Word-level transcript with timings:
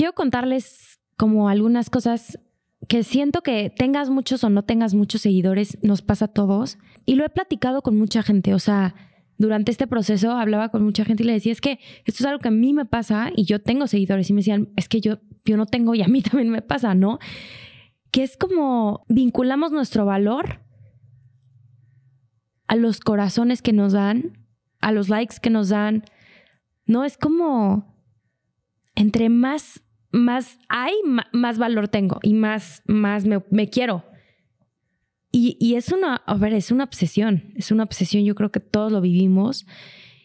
quiero 0.00 0.14
contarles 0.14 0.98
como 1.18 1.50
algunas 1.50 1.90
cosas 1.90 2.38
que 2.88 3.04
siento 3.04 3.42
que 3.42 3.68
tengas 3.68 4.08
muchos 4.08 4.42
o 4.44 4.48
no 4.48 4.62
tengas 4.62 4.94
muchos 4.94 5.20
seguidores, 5.20 5.76
nos 5.82 6.00
pasa 6.00 6.24
a 6.24 6.28
todos. 6.28 6.78
Y 7.04 7.16
lo 7.16 7.26
he 7.26 7.28
platicado 7.28 7.82
con 7.82 7.98
mucha 7.98 8.22
gente, 8.22 8.54
o 8.54 8.58
sea, 8.58 8.94
durante 9.36 9.70
este 9.70 9.86
proceso 9.86 10.30
hablaba 10.30 10.70
con 10.70 10.82
mucha 10.84 11.04
gente 11.04 11.22
y 11.22 11.26
le 11.26 11.34
decía, 11.34 11.52
es 11.52 11.60
que 11.60 11.80
esto 12.06 12.22
es 12.22 12.24
algo 12.24 12.38
que 12.38 12.48
a 12.48 12.50
mí 12.50 12.72
me 12.72 12.86
pasa 12.86 13.30
y 13.36 13.44
yo 13.44 13.60
tengo 13.60 13.86
seguidores 13.86 14.30
y 14.30 14.32
me 14.32 14.38
decían, 14.38 14.70
es 14.74 14.88
que 14.88 15.02
yo, 15.02 15.18
yo 15.44 15.58
no 15.58 15.66
tengo 15.66 15.94
y 15.94 16.00
a 16.00 16.08
mí 16.08 16.22
también 16.22 16.48
me 16.48 16.62
pasa, 16.62 16.94
¿no? 16.94 17.18
Que 18.10 18.22
es 18.22 18.38
como 18.38 19.04
vinculamos 19.10 19.70
nuestro 19.70 20.06
valor 20.06 20.62
a 22.68 22.74
los 22.74 23.00
corazones 23.00 23.60
que 23.60 23.74
nos 23.74 23.92
dan, 23.92 24.46
a 24.80 24.92
los 24.92 25.10
likes 25.10 25.36
que 25.42 25.50
nos 25.50 25.68
dan. 25.68 26.04
No, 26.86 27.04
es 27.04 27.18
como 27.18 27.90
entre 28.94 29.28
más, 29.28 29.82
más 30.12 30.58
hay, 30.68 30.92
más 31.32 31.58
valor 31.58 31.88
tengo 31.88 32.18
y 32.22 32.34
más, 32.34 32.82
más 32.86 33.24
me, 33.24 33.68
quiero. 33.68 34.04
Y, 35.32 35.74
es 35.76 35.92
una, 35.92 36.16
a 36.16 36.34
ver, 36.34 36.52
es 36.54 36.72
una 36.72 36.84
obsesión, 36.84 37.52
es 37.54 37.70
una 37.70 37.84
obsesión, 37.84 38.24
yo 38.24 38.34
creo 38.34 38.50
que 38.50 38.60
todos 38.60 38.90
lo 38.90 39.00
vivimos. 39.00 39.66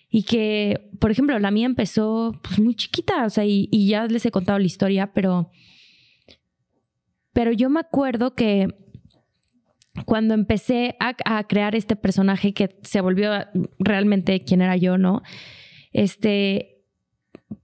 Y 0.10 0.24
que, 0.24 0.90
por 1.00 1.12
ejemplo, 1.12 1.38
la 1.40 1.52
mía 1.52 1.66
empezó 1.66 2.32
pues 2.42 2.60
muy 2.60 2.74
chiquita, 2.74 3.26
o 3.26 3.30
sea, 3.30 3.46
y, 3.46 3.70
ya 3.88 4.06
les 4.06 4.26
he 4.26 4.32
contado 4.32 4.58
la 4.58 4.66
historia, 4.66 5.14
pero, 5.14 5.52
pero 7.34 7.52
yo 7.52 7.70
me 7.70 7.82
acuerdo 7.82 8.34
que 8.34 8.68
cuando 10.06 10.34
empecé 10.34 10.96
a, 11.00 11.16
a, 11.26 11.44
crear 11.46 11.76
este 11.76 11.96
personaje 11.96 12.54
que 12.54 12.76
se 12.82 13.02
volvió 13.02 13.32
realmente 13.78 14.40
quien 14.42 14.62
era 14.62 14.76
yo, 14.78 14.98
¿no? 14.98 15.22
Este, 15.92 16.75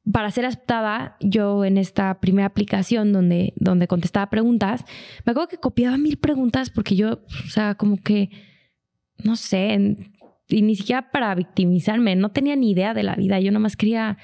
para 0.09 0.31
ser 0.31 0.45
aceptada, 0.45 1.15
yo 1.19 1.63
en 1.63 1.77
esta 1.77 2.19
primera 2.19 2.47
aplicación 2.47 3.13
donde, 3.13 3.53
donde 3.55 3.87
contestaba 3.87 4.29
preguntas, 4.29 4.83
me 5.25 5.31
acuerdo 5.31 5.49
que 5.49 5.57
copiaba 5.57 5.97
mil 5.97 6.17
preguntas 6.17 6.69
porque 6.71 6.95
yo, 6.95 7.21
o 7.45 7.49
sea, 7.49 7.75
como 7.75 7.97
que, 7.97 8.29
no 9.23 9.35
sé, 9.35 9.97
y 10.47 10.61
ni 10.63 10.75
siquiera 10.75 11.11
para 11.11 11.35
victimizarme, 11.35 12.15
no 12.15 12.31
tenía 12.31 12.55
ni 12.55 12.71
idea 12.71 12.93
de 12.93 13.03
la 13.03 13.15
vida, 13.15 13.39
yo 13.39 13.51
nada 13.51 13.59
más 13.59 13.77
quería, 13.77 14.17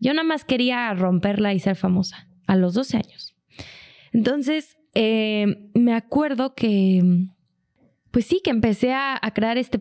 yo 0.00 0.12
nada 0.12 0.26
más 0.26 0.44
quería 0.44 0.92
romperla 0.94 1.54
y 1.54 1.60
ser 1.60 1.76
famosa 1.76 2.28
a 2.46 2.56
los 2.56 2.74
12 2.74 2.96
años. 2.96 3.36
Entonces, 4.12 4.76
eh, 4.94 5.70
me 5.74 5.94
acuerdo 5.94 6.56
que, 6.56 7.28
pues 8.10 8.26
sí, 8.26 8.40
que 8.42 8.50
empecé 8.50 8.92
a, 8.92 9.16
a 9.22 9.32
crear 9.32 9.58
este, 9.58 9.80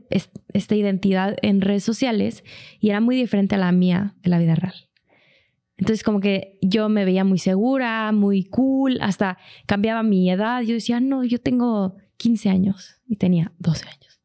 esta 0.53 0.75
identidad 0.75 1.37
en 1.41 1.61
redes 1.61 1.83
sociales 1.83 2.43
y 2.79 2.91
era 2.91 3.01
muy 3.01 3.15
diferente 3.15 3.55
a 3.55 3.57
la 3.57 3.71
mía 3.71 4.13
de 4.21 4.29
la 4.29 4.37
vida 4.37 4.53
real. 4.53 4.88
Entonces 5.79 6.03
como 6.03 6.19
que 6.19 6.57
yo 6.61 6.89
me 6.89 7.05
veía 7.05 7.23
muy 7.23 7.39
segura, 7.39 8.11
muy 8.11 8.43
cool, 8.43 8.99
hasta 9.01 9.37
cambiaba 9.65 10.03
mi 10.03 10.29
edad. 10.29 10.61
Yo 10.61 10.73
decía, 10.73 10.99
no, 10.99 11.23
yo 11.23 11.39
tengo 11.39 11.95
15 12.17 12.49
años 12.49 13.01
y 13.07 13.15
tenía 13.15 13.53
12 13.59 13.85
años. 13.87 14.19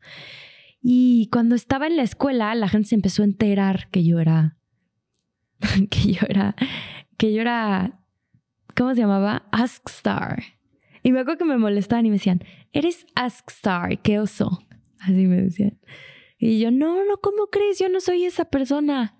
Y 0.83 1.29
cuando 1.31 1.55
estaba 1.55 1.87
en 1.87 1.97
la 1.97 2.03
escuela, 2.03 2.53
la 2.57 2.69
gente 2.69 2.89
se 2.89 2.97
empezó 2.97 3.23
a 3.23 3.27
enterar 3.27 3.89
que 3.91 4.05
yo 4.05 4.19
era, 4.19 4.59
que 5.91 6.13
yo 6.13 6.27
era, 6.29 6.57
que 7.17 7.33
yo 7.33 7.41
era, 7.41 8.01
¿cómo 8.77 8.93
se 8.95 9.03
llamaba? 9.03 9.49
Ask 9.53 9.89
Star. 9.89 10.43
Y 11.05 11.13
me 11.13 11.21
acuerdo 11.21 11.39
que 11.39 11.45
me 11.45 11.57
molestaban 11.57 12.05
y 12.05 12.11
me 12.11 12.17
decían, 12.17 12.43
eres 12.73 13.07
Ask 13.15 13.49
Star, 13.49 14.03
qué 14.03 14.19
oso. 14.19 14.59
Así 14.99 15.27
me 15.27 15.41
decían. 15.41 15.79
Y 16.37 16.59
yo, 16.59 16.73
no, 16.73 17.05
no, 17.05 17.19
¿cómo 17.19 17.47
crees? 17.47 17.79
Yo 17.79 17.89
no 17.89 18.01
soy 18.01 18.25
esa 18.25 18.47
persona. 18.47 19.17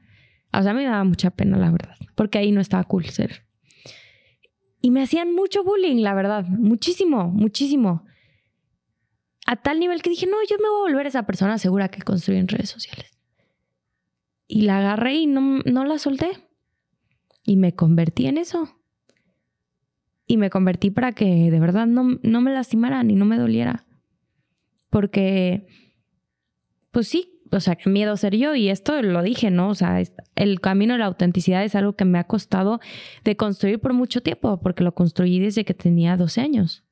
O 0.58 0.62
sea, 0.62 0.74
me 0.74 0.84
daba 0.84 1.05
mucha 1.05 1.30
pena, 1.30 1.56
la 1.56 1.70
verdad, 1.70 1.97
porque 2.14 2.38
ahí 2.38 2.52
no 2.52 2.60
estaba 2.60 2.84
cool 2.84 3.06
ser. 3.06 3.44
Y 4.80 4.91
me 4.91 5.02
hacían 5.02 5.34
mucho 5.34 5.64
bullying, 5.64 6.02
la 6.02 6.14
verdad, 6.14 6.44
muchísimo, 6.44 7.28
muchísimo. 7.28 8.05
A 9.47 9.56
tal 9.56 9.80
nivel 9.80 10.02
que 10.02 10.10
dije, 10.10 10.27
no, 10.27 10.36
yo 10.48 10.56
me 10.58 10.69
voy 10.69 10.78
a 10.78 10.92
volver 10.92 11.06
esa 11.06 11.25
persona 11.25 11.58
segura 11.58 11.88
que 11.88 12.03
construye 12.03 12.38
en 12.38 12.48
redes 12.48 12.70
sociales. 12.70 13.10
Y 14.47 14.62
la 14.62 14.78
agarré 14.78 15.14
y 15.14 15.26
no, 15.26 15.60
no 15.64 15.84
la 15.84 15.98
solté. 15.98 16.48
Y 17.44 17.56
me 17.56 17.75
convertí 17.75 18.26
en 18.26 18.38
eso. 18.38 18.78
Y 20.26 20.37
me 20.37 20.50
convertí 20.50 20.91
para 20.91 21.12
que 21.12 21.50
de 21.50 21.60
verdad 21.60 21.87
no, 21.87 22.19
no 22.22 22.41
me 22.41 22.53
lastimaran 22.53 23.10
y 23.10 23.14
no 23.14 23.25
me 23.25 23.38
doliera. 23.38 23.87
Porque, 24.91 25.66
pues 26.91 27.09
sí, 27.09 27.34
o 27.54 27.60
sea, 27.60 27.78
miedo 27.87 28.16
ser 28.16 28.37
yo 28.37 28.54
y 28.54 28.69
esto 28.69 29.00
lo 29.03 29.22
dije, 29.22 29.50
¿no? 29.50 29.70
O 29.70 29.75
sea, 29.75 30.03
el 30.34 30.60
camino 30.60 30.94
de 30.94 30.98
la 30.98 31.06
autenticidad 31.06 31.65
es 31.65 31.75
algo 31.75 31.94
que 31.94 32.04
me 32.04 32.19
ha 32.19 32.25
costado 32.25 32.81
de 33.25 33.37
construir 33.37 33.81
por 33.81 33.92
mucho 33.92 34.22
tiempo, 34.22 34.60
porque 34.60 34.84
lo 34.84 34.94
construí 34.94 35.38
desde 35.38 35.64
que 35.64 35.75
tenía 35.75 36.16
12 36.16 36.41
años. 36.41 36.84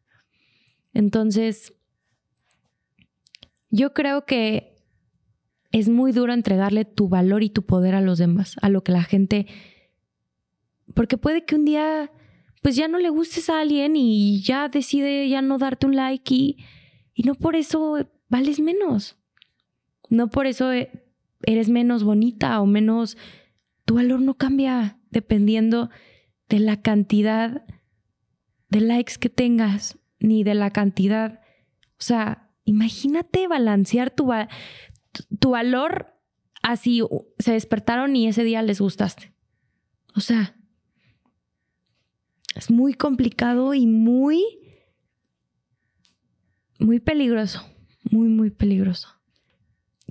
Entonces, 0.95 1.75
yo 3.71 3.95
creo 3.95 4.27
que 4.27 4.77
es 5.71 5.89
muy 5.89 6.13
duro 6.13 6.33
entregarle 6.33 6.85
tu 6.85 7.09
valor 7.09 7.43
y 7.43 7.51
tu 7.51 7.63
poder 7.63 7.95
a 7.95 8.01
los 8.01 8.19
demás, 8.19 8.57
a 8.61 8.69
lo 8.69 8.85
que 8.85 8.93
la 8.93 9.03
gente... 9.03 9.47
Porque 10.95 11.17
puede 11.17 11.47
que 11.47 11.55
un 11.55 11.65
día, 11.65 12.11
pues 12.61 12.77
ya 12.77 12.87
no 12.87 12.99
le 12.99 13.09
gustes 13.09 13.49
a 13.49 13.61
alguien 13.61 13.97
y 13.97 14.43
ya 14.43 14.69
decide 14.69 15.27
ya 15.29 15.41
no 15.41 15.57
darte 15.57 15.87
un 15.87 15.97
like 15.97 16.35
y, 16.35 16.57
y 17.15 17.23
no 17.23 17.35
por 17.35 17.57
eso 17.57 18.07
vales 18.29 18.61
menos. 18.61 19.17
No 20.13 20.29
por 20.29 20.47
eso 20.47 20.71
eh, 20.71 20.91
eres 21.43 21.71
menos 21.71 22.05
bonita 22.05 22.61
o 22.61 22.67
menos... 22.67 23.17
Tu 23.87 23.95
valor 23.95 24.21
no 24.21 24.35
cambia 24.35 24.99
dependiendo 25.11 25.89
de 26.51 26.59
la 26.59 26.83
cantidad 26.83 27.65
de 28.69 28.81
likes 28.83 29.15
que 29.19 29.31
tengas, 29.31 29.99
ni 30.21 30.45
de 30.45 30.53
la 30.53 30.71
cantidad... 30.71 31.41
O 31.99 32.05
sea, 32.05 32.51
imagínate 32.65 33.49
balancear 33.49 34.11
tu, 34.11 34.31
tu 35.41 35.51
valor 35.51 36.15
así 36.63 37.01
se 37.39 37.53
despertaron 37.53 38.15
y 38.15 38.29
ese 38.29 38.45
día 38.45 38.61
les 38.61 38.83
gustaste. 38.83 39.33
O 40.15 40.21
sea, 40.21 40.55
es 42.55 42.71
muy 42.71 42.93
complicado 42.93 43.73
y 43.73 43.87
muy, 43.87 44.45
muy 46.79 47.01
peligroso, 47.01 47.65
muy, 48.11 48.29
muy 48.29 48.51
peligroso 48.51 49.22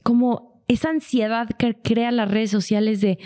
como 0.03 0.63
esa 0.67 0.89
ansiedad 0.89 1.49
que 1.49 1.75
crea 1.81 2.11
las 2.11 2.29
redes 2.29 2.51
sociales 2.51 3.01
de 3.01 3.19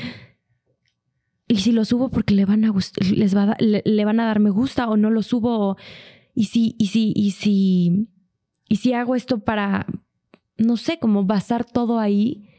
y 1.47 1.57
si 1.57 1.71
lo 1.71 1.85
subo 1.85 2.09
porque 2.09 2.33
le 2.33 2.45
van 2.45 2.65
a 2.65 2.73
les 2.99 3.35
va 3.35 3.55
le, 3.59 4.05
van 4.05 4.19
a 4.19 4.25
dar 4.25 4.39
me 4.39 4.49
gusta 4.49 4.89
o 4.89 4.97
no 4.97 5.11
lo 5.11 5.21
subo 5.21 5.77
y 6.33 6.45
si 6.45 6.75
y 6.79 6.87
si 6.87 7.13
y 7.15 7.31
si 7.31 8.07
y 8.67 8.77
si 8.77 8.93
hago 8.93 9.15
esto 9.15 9.39
para 9.39 9.85
no 10.57 10.77
sé 10.77 10.97
como 10.97 11.25
basar 11.25 11.65
todo 11.65 11.99
ahí 11.99 12.49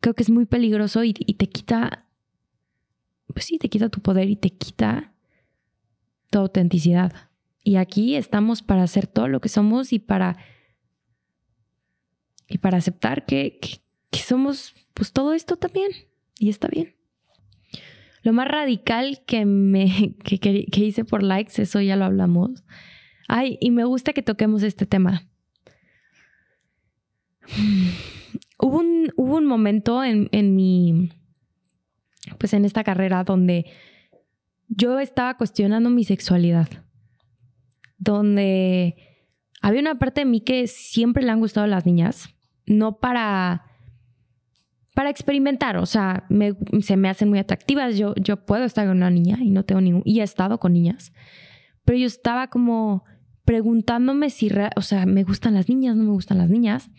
creo 0.00 0.14
que 0.14 0.22
es 0.22 0.30
muy 0.30 0.46
peligroso 0.46 1.04
y, 1.04 1.14
y 1.18 1.34
te 1.34 1.48
quita 1.48 2.06
pues 3.26 3.44
sí 3.46 3.58
te 3.58 3.68
quita 3.68 3.88
tu 3.88 4.00
poder 4.00 4.30
y 4.30 4.36
te 4.36 4.50
quita 4.50 5.14
tu 6.34 6.40
autenticidad. 6.40 7.12
Y 7.62 7.76
aquí 7.76 8.16
estamos 8.16 8.62
para 8.62 8.82
hacer 8.82 9.06
todo 9.06 9.28
lo 9.28 9.40
que 9.40 9.48
somos 9.48 9.92
y 9.92 10.00
para 10.00 10.36
y 12.48 12.58
para 12.58 12.78
aceptar 12.78 13.26
que, 13.26 13.58
somos 14.12 14.74
pues 14.94 15.12
todo 15.12 15.34
esto 15.34 15.56
también 15.56 15.90
y 16.38 16.48
está 16.48 16.68
bien. 16.68 16.94
Lo 18.22 18.32
más 18.32 18.48
radical 18.48 19.22
que 19.26 19.44
me 19.44 20.14
que, 20.24 20.66
hice 20.76 21.04
por 21.04 21.22
likes, 21.22 21.60
eso 21.60 21.80
ya 21.80 21.96
lo 21.96 22.04
hablamos. 22.04 22.64
Ay, 23.28 23.58
y 23.60 23.70
me 23.70 23.84
gusta 23.84 24.12
que 24.12 24.22
toquemos 24.22 24.62
este 24.62 24.86
tema. 24.86 25.28
Hubo 28.56 28.78
un, 28.78 29.12
hubo 29.16 29.36
un 29.36 29.44
momento 29.44 30.02
en, 30.04 30.28
en 30.32 30.54
mi, 30.54 31.10
pues 32.38 32.54
en 32.54 32.64
esta 32.64 32.84
carrera 32.84 33.24
donde 33.24 33.66
yo 34.68 35.00
estaba 35.00 35.36
cuestionando 35.36 35.90
mi 35.90 36.04
sexualidad, 36.04 36.68
donde 37.98 38.96
había 39.60 39.80
una 39.80 39.98
parte 39.98 40.22
de 40.22 40.26
mí 40.26 40.40
que 40.40 40.66
siempre 40.66 41.22
le 41.22 41.30
han 41.30 41.40
gustado 41.40 41.66
las 41.66 41.84
niñas, 41.84 42.33
no 42.66 42.98
para 42.98 43.64
para 44.94 45.10
experimentar, 45.10 45.76
o 45.76 45.86
sea, 45.86 46.24
se 46.80 46.96
me 46.96 47.08
hacen 47.08 47.28
muy 47.28 47.40
atractivas. 47.40 47.98
Yo, 47.98 48.14
yo 48.14 48.46
puedo 48.46 48.62
estar 48.62 48.86
con 48.86 48.98
una 48.98 49.10
niña 49.10 49.38
y 49.40 49.50
no 49.50 49.64
tengo 49.64 49.80
ningún, 49.80 50.02
y 50.04 50.20
he 50.20 50.22
estado 50.22 50.60
con 50.60 50.72
niñas, 50.72 51.12
pero 51.84 51.98
yo 51.98 52.06
estaba 52.06 52.46
como 52.46 53.04
preguntándome 53.44 54.30
si, 54.30 54.50
o 54.76 54.82
sea, 54.82 55.04
me 55.04 55.24
gustan 55.24 55.54
las 55.54 55.68
niñas, 55.68 55.96
no 55.96 56.04
me 56.04 56.12
gustan 56.12 56.38
las 56.38 56.48
niñas. 56.48 56.90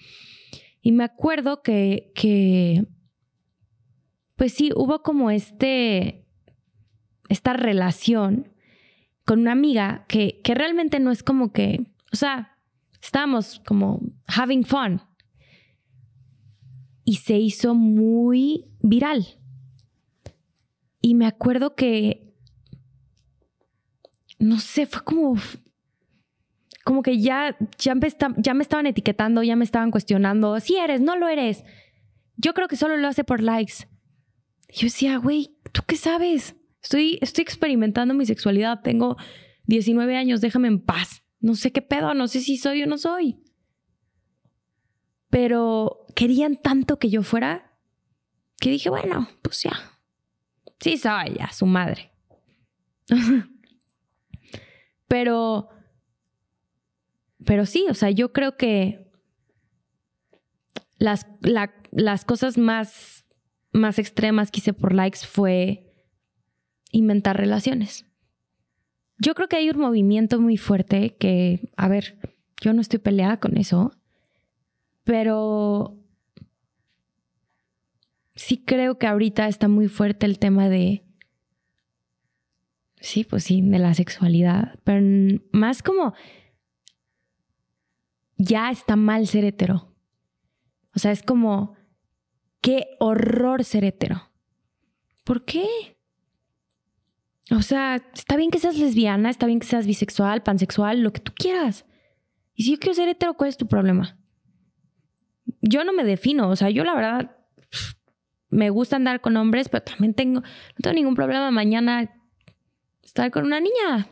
Y 0.82 0.92
me 0.92 1.04
acuerdo 1.04 1.64
que, 1.64 2.12
que 2.14 2.86
pues 4.36 4.54
sí, 4.54 4.72
hubo 4.76 5.02
como 5.02 5.32
este, 5.32 6.28
esta 7.30 7.54
relación 7.54 8.54
con 9.26 9.40
una 9.40 9.54
amiga 9.54 10.06
que, 10.08 10.42
que 10.44 10.54
realmente 10.54 11.00
no 11.00 11.12
es 11.12 11.24
como 11.24 11.52
que, 11.52 11.88
o 12.14 12.16
sea, 12.16 12.58
estábamos 13.02 13.62
como 13.66 14.02
having 14.28 14.66
fun, 14.66 15.02
y 17.06 17.18
se 17.18 17.38
hizo 17.38 17.76
muy 17.76 18.66
viral. 18.82 19.40
Y 21.00 21.14
me 21.14 21.28
acuerdo 21.28 21.76
que 21.76 22.26
no 24.40 24.60
sé, 24.60 24.86
fue 24.86 25.04
como, 25.04 25.38
como 26.84 27.02
que 27.02 27.20
ya, 27.20 27.58
ya, 27.78 27.96
me, 27.96 28.08
ya 28.38 28.54
me 28.54 28.64
estaban 28.64 28.86
etiquetando, 28.86 29.44
ya 29.44 29.56
me 29.56 29.66
estaban 29.66 29.92
cuestionando, 29.92 30.60
si 30.60 30.78
eres, 30.78 31.02
no 31.02 31.16
lo 31.16 31.28
eres. 31.28 31.64
Yo 32.38 32.54
creo 32.54 32.68
que 32.68 32.76
solo 32.76 32.98
lo 32.98 33.08
hace 33.08 33.24
por 33.24 33.42
likes. 33.42 33.88
Y 34.70 34.80
yo 34.80 34.86
decía, 34.88 35.18
güey, 35.18 35.56
¿tú 35.72 35.82
qué 35.88 35.96
sabes? 35.96 36.56
Estoy, 36.82 37.18
estoy 37.22 37.44
experimentando 37.44 38.14
mi 38.14 38.26
sexualidad, 38.26 38.82
tengo 38.82 39.18
19 39.66 40.18
años, 40.18 40.42
déjame 40.42 40.68
en 40.68 40.80
paz. 40.80 41.24
No 41.40 41.56
sé 41.56 41.72
qué 41.72 41.82
pedo, 41.82 42.14
no 42.14 42.28
sé 42.28 42.42
si 42.42 42.58
soy 42.58 42.84
o 42.84 42.88
no 42.88 42.98
soy. 42.98 43.38
Pero 45.30 46.05
querían 46.16 46.56
tanto 46.56 46.98
que 46.98 47.10
yo 47.10 47.22
fuera 47.22 47.78
que 48.60 48.72
dije, 48.72 48.90
bueno, 48.90 49.30
pues 49.42 49.62
ya. 49.64 50.00
Sí 50.80 50.98
soy 50.98 51.36
ya, 51.38 51.52
su 51.52 51.66
madre. 51.66 52.12
pero, 55.08 55.70
pero 57.46 57.66
sí, 57.66 57.86
o 57.90 57.94
sea, 57.94 58.10
yo 58.10 58.34
creo 58.34 58.58
que 58.58 59.12
las, 60.98 61.28
las 61.92 62.26
cosas 62.26 62.58
más, 62.58 63.26
más 63.72 64.00
extremas 64.00 64.52
que 64.52 64.60
hice 64.60 64.74
por 64.74 64.94
likes 64.94 65.20
fue 65.20 65.94
inventar 66.92 67.38
relaciones. 67.38 68.06
Yo 69.18 69.34
creo 69.36 69.48
que 69.48 69.58
hay 69.58 69.70
un 69.70 69.80
movimiento 69.80 70.40
muy 70.40 70.58
fuerte 70.58 71.16
que, 71.18 71.72
a 71.78 71.88
ver, 71.88 72.18
yo 72.62 72.74
no 72.74 72.82
estoy 72.82 73.00
peleada 73.00 73.40
con 73.40 73.58
eso, 73.58 73.92
pero 75.04 76.05
sí 78.46 78.64
creo 78.64 79.00
que 79.00 79.08
ahorita 79.08 79.48
está 79.48 79.68
muy 79.68 79.88
fuerte 79.88 80.28
el 80.28 80.38
tema 80.38 80.70
de, 80.70 81.04
sí, 82.98 83.24
pues 83.24 83.44
sí, 83.44 83.60
de 83.60 83.80
la 83.80 83.96
sexualidad, 83.96 84.78
pero 84.84 85.04
más 85.52 85.82
como 85.82 86.14
ya 88.38 88.70
está 88.70 88.96
mal 88.98 89.26
ser 89.26 89.46
hetero. 89.46 89.92
O 90.96 91.00
sea, 91.00 91.12
es 91.12 91.24
como, 91.24 91.74
qué 92.62 92.86
horror 93.00 93.64
ser 93.64 93.84
hetero. 93.84 94.30
¿Por 95.24 95.44
qué? 95.44 95.98
O 97.50 97.64
sea, 97.64 97.96
está 98.14 98.38
bien 98.38 98.52
que 98.52 98.60
seas 98.60 98.78
lesbiana, 98.78 99.32
está 99.32 99.48
bien 99.48 99.60
que 99.60 99.66
seas 99.66 99.88
bisexual, 99.88 100.44
pansexual, 100.44 101.02
lo 101.02 101.12
que 101.12 101.22
tú 101.22 101.32
quieras. 101.34 101.84
Y 102.54 102.66
si 102.66 102.74
yo 102.74 102.80
quiero 102.80 102.94
ser 102.94 103.10
hetero, 103.10 103.34
¿cuál 103.34 103.50
es 103.50 103.58
tu 103.58 103.68
problema? 103.68 104.20
Yo 105.62 105.84
no 105.84 105.94
me 105.94 106.04
defino, 106.04 106.48
o 106.50 106.56
sea, 106.56 106.70
yo 106.70 106.84
la 106.84 106.94
verdad 106.94 107.35
me 108.56 108.70
gusta 108.70 108.96
andar 108.96 109.22
con 109.22 109.38
hombres, 109.38 109.70
pero 109.70 109.84
también 109.84 110.14
tengo, 110.14 110.42
no 110.42 110.82
tengo 110.82 110.96
ningún 110.96 111.16
problema 111.16 111.52
mañana 111.52 112.12
estar 113.04 113.32
con 113.32 113.46
una 113.46 113.60
niña. 113.60 114.10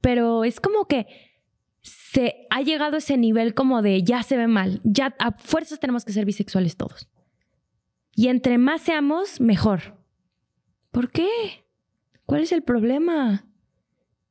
Pero 0.00 0.44
es 0.44 0.60
como 0.60 0.86
que 0.86 1.06
se 1.82 2.46
ha 2.50 2.62
llegado 2.62 2.96
a 2.96 2.98
ese 2.98 3.16
nivel 3.16 3.54
como 3.54 3.82
de 3.82 4.02
ya 4.02 4.22
se 4.22 4.36
ve 4.36 4.46
mal, 4.46 4.80
ya 4.84 5.14
a 5.18 5.32
fuerzas 5.32 5.80
tenemos 5.80 6.04
que 6.04 6.12
ser 6.12 6.24
bisexuales 6.24 6.76
todos. 6.76 7.08
Y 8.14 8.28
entre 8.28 8.58
más 8.58 8.82
seamos, 8.82 9.40
mejor. 9.40 9.98
¿Por 10.90 11.10
qué? 11.10 11.28
¿Cuál 12.26 12.42
es 12.42 12.52
el 12.52 12.62
problema? 12.62 13.46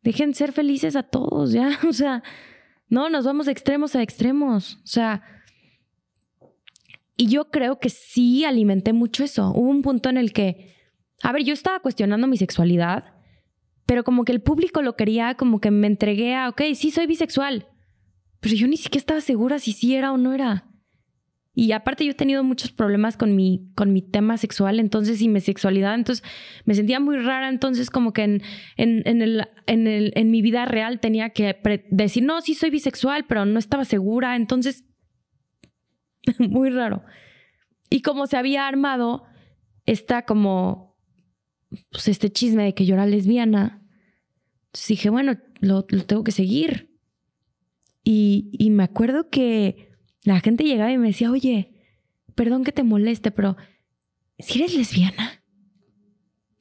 Dejen 0.04 0.34
ser 0.34 0.52
felices 0.52 0.96
a 0.96 1.04
todos, 1.04 1.52
ya. 1.52 1.80
O 1.88 1.94
sea, 1.94 2.24
no, 2.88 3.10
nos 3.10 3.26
vamos 3.26 3.46
de 3.46 3.52
extremos 3.52 3.96
a 3.96 4.02
extremos. 4.02 4.76
O 4.84 4.88
sea, 4.88 5.24
y 7.20 7.28
yo 7.28 7.52
creo 7.52 7.80
que 7.80 7.90
sí 7.90 8.46
alimenté 8.46 8.94
mucho 8.94 9.26
eso. 9.26 9.52
Hubo 9.52 9.70
un 9.70 9.82
punto 9.82 10.10
en 10.10 10.16
el 10.16 10.32
que, 10.32 10.74
a 11.22 11.34
ver, 11.34 11.44
yo 11.44 11.54
estaba 11.54 11.82
cuestionando 11.82 12.28
mi 12.28 12.38
sexualidad, 12.38 13.14
pero 13.86 14.06
como 14.06 14.24
que 14.24 14.32
el 14.32 14.42
público 14.42 14.82
lo 14.82 14.96
quería, 14.96 15.36
como 15.36 15.60
que 15.60 15.70
me 15.70 15.88
entregué 15.88 16.34
a, 16.34 16.48
ok, 16.48 16.62
sí, 16.76 16.92
soy 16.92 17.08
bisexual. 17.08 17.68
Pero 18.40 18.56
yo 18.56 18.70
ni 18.70 18.78
siquiera 18.78 19.02
estaba 19.02 19.20
segura 19.20 19.60
si 19.60 19.74
sí 19.74 19.96
era 19.96 20.14
o 20.14 20.18
no 20.18 20.32
era. 20.32 20.70
Y 21.54 21.74
aparte 21.74 22.06
yo 22.06 22.12
he 22.12 22.16
tenido 22.16 22.42
muchos 22.42 22.72
problemas 22.72 23.18
con 23.18 23.36
mi, 23.36 23.70
con 23.76 23.92
mi 23.92 24.02
tema 24.02 24.38
sexual, 24.38 24.80
entonces, 24.80 25.22
y 25.22 25.28
mi 25.28 25.42
sexualidad, 25.42 25.96
entonces 25.96 26.24
me 26.64 26.74
sentía 26.74 27.02
muy 27.02 27.18
rara, 27.18 27.50
entonces 27.50 27.90
como 27.90 28.14
que 28.14 28.24
en, 28.24 28.42
en, 28.78 29.22
el, 29.22 29.46
en, 29.68 29.88
el, 29.88 30.14
en 30.16 30.32
mi 30.32 30.42
vida 30.42 30.64
real 30.64 31.02
tenía 31.02 31.32
que 31.32 31.60
decir, 31.92 32.24
no, 32.24 32.40
sí 32.40 32.54
soy 32.54 32.70
bisexual, 32.70 33.26
pero 33.28 33.44
no 33.44 33.60
estaba 33.60 33.84
segura, 33.84 34.38
entonces, 34.38 34.86
muy 36.40 36.70
raro. 36.70 37.04
Y 37.90 38.02
como 38.02 38.28
se 38.28 38.38
había 38.38 38.68
armado 38.68 39.24
está 39.86 40.26
como, 40.26 40.98
pues 41.92 42.08
este 42.08 42.32
chisme 42.32 42.64
de 42.64 42.74
que 42.74 42.86
yo 42.86 42.94
era 42.96 43.06
lesbiana, 43.06 43.82
entonces 44.68 44.88
dije, 44.88 45.10
bueno, 45.10 45.38
lo, 45.60 45.84
tengo 45.84 46.24
que 46.24 46.32
seguir. 46.32 46.96
Y, 48.04 48.52
y 48.54 48.70
me 48.70 48.84
acuerdo 48.84 49.30
que 49.30 49.90
la 50.24 50.40
gente 50.40 50.64
llegaba 50.64 50.92
y 50.92 50.98
me 50.98 51.08
decía, 51.08 51.32
oye, 51.32 51.76
perdón 52.36 52.64
que 52.64 52.72
te 52.72 52.84
moleste, 52.84 53.32
pero 53.32 53.58
si 54.38 54.60
eres 54.60 54.76
lesbiana. 54.76 55.44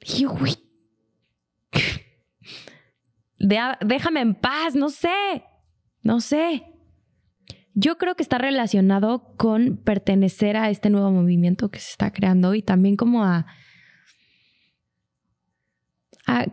Y 0.01 0.21
yo, 0.21 0.33
uy, 0.33 0.55
déjame 3.39 4.21
en 4.21 4.35
paz, 4.35 4.75
no 4.75 4.89
sé, 4.89 5.43
no 6.01 6.19
sé. 6.19 6.68
Yo 7.79 7.97
creo 7.97 8.15
que 8.15 8.23
está 8.23 8.37
relacionado 8.37 9.35
con 9.37 9.77
pertenecer 9.77 10.57
a 10.57 10.69
este 10.69 10.89
nuevo 10.89 11.11
movimiento 11.11 11.71
que 11.71 11.79
se 11.79 11.91
está 11.91 12.11
creando 12.11 12.53
y 12.53 12.61
también 12.61 12.97
como 12.97 13.23
a, 13.23 13.45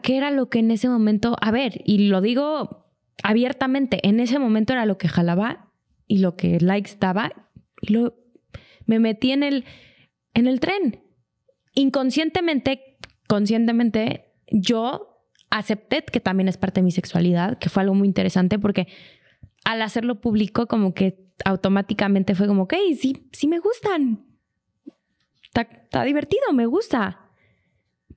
qué 0.02 0.18
era 0.18 0.30
lo 0.30 0.48
que 0.48 0.60
en 0.60 0.70
ese 0.70 0.88
momento, 0.88 1.36
a 1.40 1.50
ver, 1.50 1.80
y 1.84 2.06
lo 2.06 2.20
digo 2.20 2.86
abiertamente, 3.24 4.06
en 4.06 4.20
ese 4.20 4.38
momento 4.38 4.72
era 4.72 4.86
lo 4.86 4.98
que 4.98 5.08
jalaba 5.08 5.72
y 6.06 6.18
lo 6.18 6.36
que 6.36 6.60
likes 6.60 6.92
daba, 7.00 7.32
y 7.80 7.92
lo, 7.92 8.14
me 8.84 9.00
metí 9.00 9.32
en 9.32 9.42
el, 9.42 9.64
en 10.32 10.46
el 10.46 10.60
tren. 10.60 11.02
Inconscientemente, 11.74 12.98
conscientemente, 13.26 14.32
yo 14.52 15.24
acepté 15.50 16.04
que 16.04 16.20
también 16.20 16.46
es 16.46 16.56
parte 16.56 16.80
de 16.80 16.84
mi 16.84 16.92
sexualidad, 16.92 17.58
que 17.58 17.68
fue 17.68 17.82
algo 17.82 17.96
muy 17.96 18.06
interesante 18.06 18.60
porque 18.60 18.86
al 19.66 19.82
hacerlo 19.82 20.20
público, 20.20 20.68
como 20.68 20.94
que 20.94 21.18
automáticamente 21.44 22.36
fue 22.36 22.46
como, 22.46 22.62
ok, 22.62 22.74
sí, 22.96 23.28
sí 23.32 23.48
me 23.48 23.58
gustan. 23.58 24.24
Está, 25.52 26.04
divertido, 26.04 26.52
me 26.52 26.66
gusta. 26.66 27.32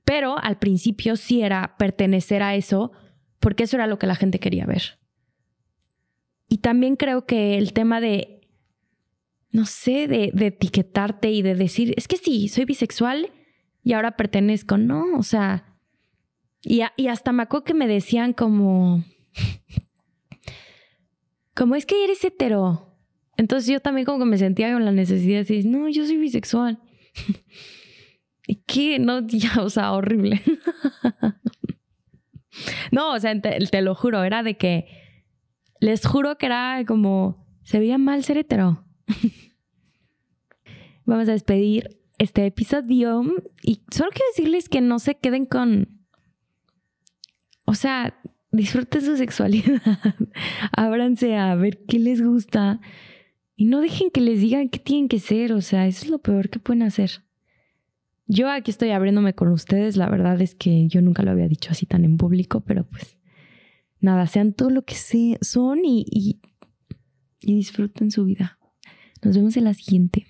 Pero 0.04 0.38
al 0.38 0.58
principio 0.58 1.16
sí 1.16 1.42
era 1.42 1.74
pertenecer 1.76 2.44
a 2.44 2.54
eso, 2.54 2.92
porque 3.40 3.64
eso 3.64 3.76
era 3.76 3.88
lo 3.88 3.98
que 3.98 4.06
la 4.06 4.14
gente 4.14 4.38
quería 4.38 4.64
ver. 4.64 5.00
Y 6.46 6.58
también 6.58 6.94
creo 6.94 7.26
que 7.26 7.58
el 7.58 7.72
tema 7.72 8.00
de, 8.00 8.48
no 9.50 9.66
sé, 9.66 10.06
de, 10.06 10.30
etiquetarte 10.46 11.32
y 11.32 11.42
de 11.42 11.56
decir, 11.56 11.94
es 11.96 12.06
que 12.06 12.16
sí, 12.16 12.46
soy 12.46 12.64
bisexual 12.64 13.32
y 13.82 13.94
ahora 13.94 14.16
pertenezco. 14.16 14.78
No, 14.78 15.18
o 15.18 15.24
sea, 15.24 15.76
y, 16.62 16.82
y 16.96 17.08
hasta 17.08 17.32
me 17.32 17.42
acuerdo 17.42 17.64
que 17.64 17.74
me 17.74 17.88
decían 17.88 18.34
como, 18.34 19.02
como 21.60 21.74
es 21.74 21.84
que 21.84 22.04
eres 22.04 22.24
hetero. 22.24 22.96
Entonces 23.36 23.68
yo 23.70 23.80
también 23.80 24.06
como 24.06 24.20
que 24.20 24.24
me 24.24 24.38
sentía 24.38 24.72
con 24.72 24.82
la 24.82 24.92
necesidad 24.92 25.34
de 25.34 25.38
decir, 25.40 25.66
no, 25.66 25.90
yo 25.90 26.06
soy 26.06 26.16
bisexual. 26.16 26.80
¿Y 28.46 28.62
qué? 28.66 28.98
No, 28.98 29.20
ya, 29.28 29.60
o 29.60 29.68
sea, 29.68 29.92
horrible. 29.92 30.40
no, 32.92 33.12
o 33.12 33.20
sea, 33.20 33.38
te, 33.38 33.82
lo 33.82 33.94
juro, 33.94 34.24
era 34.24 34.42
de 34.42 34.56
que 34.56 34.86
les 35.80 36.06
juro 36.06 36.38
que 36.38 36.46
era 36.46 36.82
como, 36.86 37.46
se 37.62 37.78
veía 37.78 37.98
mal 37.98 38.24
ser 38.24 38.38
hetero. 38.38 38.82
Vamos 41.04 41.28
a 41.28 41.32
despedir 41.32 42.00
este 42.16 42.46
episodio 42.46 43.22
y 43.62 43.82
solo 43.90 44.08
quiero 44.12 44.24
decirles 44.34 44.70
que 44.70 44.80
no 44.80 44.98
se 44.98 45.16
queden 45.16 45.44
con, 45.44 46.06
o 47.66 47.74
sea, 47.74 48.18
disfruten 48.52 49.02
su 49.02 49.16
sexualidad, 49.16 49.80
ábranse 50.72 51.36
a 51.36 51.54
ver 51.54 51.84
qué 51.86 51.98
les 51.98 52.22
gusta 52.22 52.80
y 53.56 53.66
no 53.66 53.80
dejen 53.80 54.10
que 54.10 54.20
les 54.20 54.40
digan 54.40 54.68
qué 54.68 54.78
tienen 54.78 55.08
que 55.08 55.20
ser, 55.20 55.52
o 55.52 55.60
sea, 55.60 55.86
eso 55.86 56.04
es 56.04 56.10
lo 56.10 56.18
peor 56.18 56.48
que 56.48 56.58
pueden 56.58 56.82
hacer. 56.82 57.22
Yo 58.26 58.48
aquí 58.50 58.70
estoy 58.70 58.90
abriéndome 58.90 59.34
con 59.34 59.48
ustedes, 59.48 59.96
la 59.96 60.08
verdad 60.08 60.40
es 60.40 60.54
que 60.54 60.86
yo 60.88 61.02
nunca 61.02 61.22
lo 61.22 61.32
había 61.32 61.48
dicho 61.48 61.70
así 61.72 61.84
tan 61.84 62.04
en 62.04 62.16
público, 62.16 62.60
pero 62.60 62.84
pues 62.84 63.18
nada, 64.00 64.26
sean 64.26 64.52
todo 64.52 64.70
lo 64.70 64.82
que 64.82 64.94
son 64.94 65.84
y, 65.84 66.40
y 67.40 67.54
disfruten 67.54 68.10
su 68.10 68.24
vida. 68.24 68.58
Nos 69.22 69.36
vemos 69.36 69.56
en 69.56 69.64
la 69.64 69.74
siguiente. 69.74 70.26